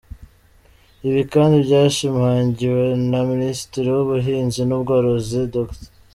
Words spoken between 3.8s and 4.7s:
w’Ubuhinzi